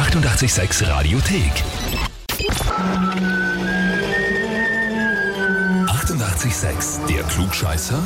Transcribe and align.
886 0.00 0.88
Radiothek. 0.88 1.52
88,6. 5.86 7.06
Der 7.06 7.22
Klugscheißer? 7.24 8.02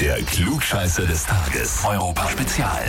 Der 0.00 0.16
Klugscheißer 0.22 1.04
des 1.04 1.26
Tages. 1.26 1.84
Europa 1.86 2.28
Spezial. 2.30 2.82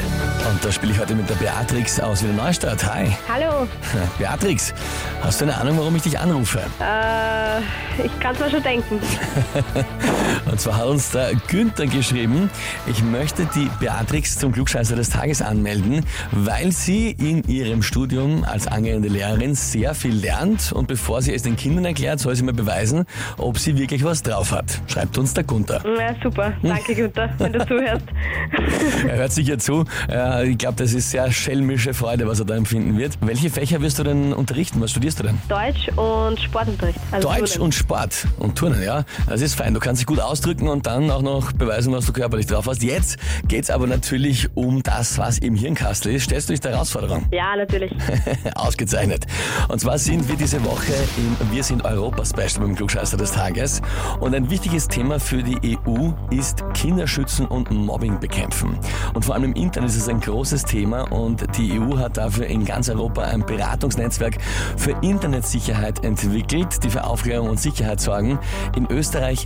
Und 0.50 0.64
da 0.64 0.72
spiele 0.72 0.94
ich 0.94 1.00
heute 1.00 1.16
mit 1.16 1.30
der 1.30 1.36
Beatrix 1.36 2.00
aus 2.00 2.24
Wiener 2.24 2.46
Neustadt. 2.46 2.84
Hi. 2.86 3.16
Hallo, 3.28 3.68
Beatrix, 4.18 4.74
hast 5.22 5.42
du 5.42 5.46
eine 5.46 5.56
Ahnung, 5.58 5.78
warum 5.78 5.96
ich 5.98 6.04
dich 6.04 6.18
anrufe? 6.18 6.60
äh, 6.80 7.60
ich 8.06 8.20
kann 8.22 8.34
es 8.36 8.40
mir 8.40 8.50
schon 8.52 8.64
denken. 8.64 9.02
Und 10.50 10.60
zwar 10.60 10.78
hat 10.78 10.86
uns 10.88 11.12
der 11.12 11.32
Günther 11.48 11.86
geschrieben, 11.88 12.50
ich 12.88 13.04
möchte 13.04 13.48
die 13.56 13.70
Beatrix 13.80 14.38
zum 14.38 14.52
Klugscheißer 14.52 14.96
des 14.96 15.10
Tages 15.10 15.42
anmelden, 15.42 16.06
weil 16.32 16.72
sie 16.72 17.12
in 17.12 17.44
ihrem 17.48 17.82
Studium 17.84 18.44
als 18.44 18.68
angehende 18.68 19.08
Lehrerin 19.10 19.56
sehr 19.56 19.94
viel 19.96 20.14
lernt 20.16 20.72
und 20.72 20.88
bevor 20.88 21.22
sie 21.22 21.34
es 21.34 21.44
den 21.44 21.56
Kindern 21.56 21.86
erklärt, 21.86 22.20
soll 22.20 22.36
sie 22.36 22.44
mal 22.44 22.54
beweisen, 22.54 23.06
ob 23.38 23.58
sie 23.60 23.78
wirklich 23.78 24.04
was 24.04 24.22
drauf 24.24 24.52
hat. 24.52 24.82
Schreibt 24.88 25.18
uns 25.18 25.34
der 25.34 25.44
Gunther. 25.44 25.82
Ja, 26.00 26.16
super, 26.22 26.54
danke 26.62 26.96
Günther, 26.96 27.30
wenn 27.38 27.54
du 27.54 27.66
zuhörst. 27.68 28.06
Er 29.08 29.18
hört 29.18 29.32
sicher 29.32 29.58
zu. 29.58 29.86
Äh, 30.10 30.50
Ich 30.50 30.58
glaube, 30.58 30.76
das 30.78 30.94
ist 30.94 31.12
sehr 31.12 31.32
schelmische 31.32 31.94
Freude, 31.94 32.28
was 32.28 32.40
er 32.40 32.46
da 32.46 32.56
empfinden 32.56 32.98
wird. 32.98 33.18
Welche 33.22 33.50
Fächer 33.50 33.82
wirst 33.82 34.00
du 34.00 34.04
denn 34.04 34.34
unterrichten? 34.34 34.80
Was 34.82 34.92
studierst 34.92 35.20
du 35.20 35.24
denn? 35.24 35.38
Deutsch 35.50 35.90
und 35.96 36.40
Sportunterricht. 36.40 37.00
Also 37.12 37.28
Deutsch 37.30 37.54
Turnen. 37.54 37.66
und 37.66 37.76
Sport 37.76 38.28
und 38.40 38.56
Turnen, 38.58 38.84
ja. 38.84 39.04
Das 39.28 39.42
ist 39.42 39.56
fein. 39.56 39.74
Du 39.74 39.80
kannst 39.80 40.02
dich 40.02 40.06
gut 40.08 40.20
ausdrücken 40.24 40.68
und 40.68 40.86
dann 40.86 41.10
auch 41.12 41.22
noch 41.22 41.52
beweisen, 41.52 41.94
was 41.94 42.06
du 42.06 42.14
körperlich 42.14 42.46
drauf 42.48 42.68
hast. 42.68 42.84
Jetzt 42.84 43.18
geht's 43.48 43.70
aber 43.70 43.88
natürlich 43.88 44.50
um 44.56 44.84
das, 44.84 45.18
was 45.18 45.38
im 45.40 45.56
Hirnkastel 45.56 46.16
ist. 46.16 46.24
Stellst 46.24 46.50
du 46.50 46.54
dich 46.54 46.62
der 46.62 46.72
Herausforderung? 46.72 47.26
Ja, 47.32 47.56
natürlich. 47.56 47.92
Ausgezeichnet. 48.56 49.26
Und 49.70 49.80
zwar 49.80 49.98
sind 49.98 50.28
wir 50.28 50.36
diese 50.36 50.64
Woche 50.66 50.94
im 51.18 51.52
Wir 51.52 51.64
sind 51.64 51.86
Europa 51.86 52.26
Special 52.26 52.66
beim 52.66 52.76
Klugscheißer 52.76 53.18
des 53.18 53.32
Tages. 53.32 53.82
Und 54.20 54.34
ein 54.36 54.50
wichtiges 54.50 54.88
Thema 54.88 55.20
für 55.20 55.44
die 55.44 55.78
EU 55.88 56.12
ist 56.32 56.64
Kinderschützen 56.74 57.46
und 57.46 57.72
Mobbing 57.72 58.20
bekämpfen. 58.20 58.78
Und 59.14 59.26
vor 59.26 59.36
allem 59.36 59.46
im 59.46 59.54
Internet 59.54 59.90
ist 59.90 59.98
es 59.98 60.10
ein 60.10 60.20
großes 60.20 60.66
Thema 60.66 61.12
und 61.12 61.46
die 61.58 61.80
EU 61.80 61.98
hat 61.98 62.18
dafür 62.18 62.48
in 62.48 62.66
ganz 62.66 62.90
Europa 62.90 63.24
ein 63.24 63.46
Beratungsnetzwerk 63.46 64.38
für 64.78 64.96
Internetsicherheit 65.02 66.04
entwickelt, 66.04 66.84
die 66.84 66.90
für 66.90 67.04
Aufklärung 67.04 67.50
und 67.50 67.60
Sicherheit 67.60 68.02
sorgen. 68.02 68.40
In 68.76 68.88
Österreich 68.90 69.46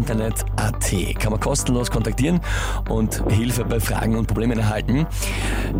saferinternet.at 0.00 1.18
kann 1.18 1.32
man 1.32 1.40
kostenlos 1.40 1.90
kontaktieren 1.90 2.40
und 2.88 3.22
Hilfe 3.30 3.64
bei 3.64 3.80
Fragen 3.80 4.16
und 4.16 4.26
Problemen 4.26 4.58
erhalten. 4.58 5.06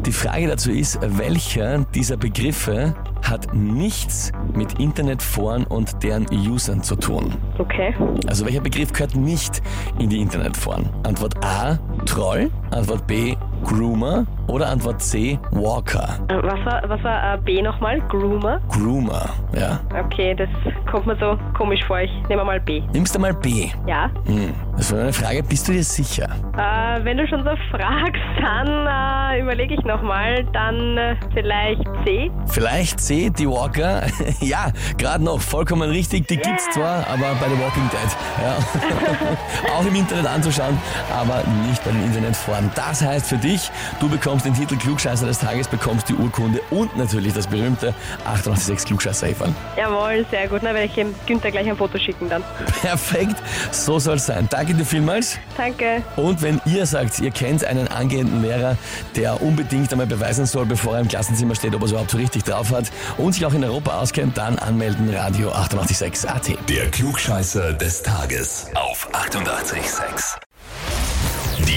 Die 0.05 0.13
Frage 0.13 0.47
dazu 0.47 0.71
ist, 0.71 0.99
welcher 1.03 1.85
dieser 1.95 2.17
Begriffe 2.17 2.95
hat 3.23 3.53
nichts 3.55 4.33
mit 4.55 4.79
Internetforen 4.79 5.65
und 5.65 6.03
deren 6.03 6.27
Usern 6.31 6.83
zu 6.83 6.97
tun? 6.97 7.35
Okay. 7.59 7.95
Also 8.27 8.45
welcher 8.45 8.61
Begriff 8.61 8.93
gehört 8.93 9.15
nicht 9.15 9.63
in 9.99 10.09
die 10.09 10.21
Internetforen? 10.21 10.89
Antwort 11.03 11.43
A, 11.45 11.79
Troll. 12.07 12.51
Antwort 12.71 13.07
B, 13.07 13.37
Groomer. 13.65 14.27
Oder 14.47 14.69
Antwort 14.69 15.01
C, 15.01 15.39
Walker. 15.53 16.19
Äh, 16.29 16.35
Was 16.43 16.65
war, 16.65 16.83
was 16.89 17.05
war 17.05 17.35
äh, 17.35 17.39
B 17.39 17.63
nochmal? 17.63 18.01
Groomer? 18.09 18.61
Groomer, 18.69 19.31
ja. 19.57 19.79
Okay, 20.07 20.35
das 20.35 20.49
kommt 20.91 21.07
mir 21.07 21.17
so 21.21 21.39
komisch 21.57 21.85
vor. 21.87 22.01
Ich 22.01 22.11
nehme 22.29 22.45
mal 22.45 22.59
B. 22.61 22.83
Nimmst 22.93 23.15
du 23.15 23.21
mal 23.21 23.33
B. 23.33 23.69
Ja. 23.87 24.11
Hm. 24.27 24.53
Das 24.77 24.93
war 24.93 25.01
eine 25.03 25.13
Frage, 25.13 25.43
bist 25.45 25.69
du 25.69 25.73
dir 25.73 25.85
sicher? 25.85 26.25
Äh, 26.57 27.05
wenn 27.05 27.17
du 27.19 27.29
schon 27.29 27.45
so 27.45 27.51
fragst, 27.71 28.21
dann 28.41 29.37
äh, 29.37 29.41
überlege 29.41 29.75
ich 29.75 29.85
nochmal. 29.85 30.45
Dann 30.53 30.97
äh, 30.97 31.17
vielleicht 31.33 31.83
C. 32.05 32.31
Vielleicht 32.47 32.99
C, 32.99 33.31
die 33.31 33.49
Walker. 33.49 34.03
ja, 34.41 34.73
gerade 34.99 35.23
noch, 35.23 35.41
vollkommen 35.41 35.89
richtig. 35.91 36.27
Die 36.27 36.39
gibt's 36.39 36.69
zwar, 36.71 37.07
aber 37.07 37.35
bei 37.41 37.47
The 37.49 37.61
Walking 37.63 37.89
Dead. 37.91 38.17
Ja. 38.43 39.75
Auch 39.79 39.87
im 39.87 39.95
Internet 39.95 40.27
anzuschauen, 40.27 40.77
aber 41.15 41.43
nicht 41.69 41.85
bei 41.85 41.91
den 41.93 42.05
Internetforen. 42.05 42.71
Das 42.75 43.05
heißt 43.05 43.29
für 43.29 43.37
dich, 43.37 43.50
du 43.99 44.09
bekommst 44.09 44.47
den 44.47 44.55
Titel 44.55 44.77
Klugscheißer 44.77 45.27
des 45.27 45.39
Tages, 45.39 45.67
bekommst 45.69 46.09
die 46.09 46.15
Urkunde 46.15 46.61
und 46.71 46.97
natürlich 46.97 47.33
das 47.33 47.47
berühmte 47.47 47.95
886 48.25 48.87
klugscheißer 48.87 49.27
-Eferl. 49.27 49.53
Jawohl, 49.77 50.25
sehr 50.31 50.49
gut. 50.49 50.61
Na, 50.63 50.75
werde 50.75 50.87
ich 50.87 50.95
dem 50.95 51.15
Günther 51.27 51.51
gleich 51.51 51.69
ein 51.69 51.77
Foto 51.77 51.99
schicken 51.99 52.29
dann. 52.29 52.43
Perfekt, 52.81 53.37
so 53.71 53.99
soll's 53.99 54.27
sein. 54.27 54.47
Danke 54.51 54.75
dir 54.75 54.85
vielmals. 54.85 55.39
Danke. 55.57 56.03
Und 56.17 56.43
wenn 56.43 56.61
ihr 56.67 56.87
sagt, 56.87 57.19
ihr 57.21 57.31
kennt 57.31 57.65
einen 57.65 57.89
angehenden 57.89 58.43
Lehrer, 58.43 58.77
der 59.17 59.43
unbedingt 59.43 59.91
einmal 59.93 60.07
beweisen 60.07 60.47
soll, 60.47 60.67
bevor 60.67 60.95
er 60.95 61.01
im 61.01 61.09
Klassenzimmer 61.09 61.55
steht, 61.55 61.75
ob 61.75 61.83
er 61.83 61.87
es 61.87 61.91
überhaupt 61.93 62.11
so 62.11 62.19
richtig 62.19 62.45
drauf 62.45 62.71
hat 62.71 62.91
und 63.17 63.33
sich 63.33 63.45
auch 63.47 63.55
in 63.55 63.65
Europa 63.65 63.99
auskennt, 63.99 64.37
dann 64.37 64.59
anmelden 64.59 65.13
Radio 65.15 65.53
886 65.53 66.31
AT. 66.31 66.69
Der 66.69 66.91
Klugscheißer 66.91 67.73
des 67.73 68.03
Tages 68.03 68.67
auf 68.75 69.09
88,6. 69.13 70.50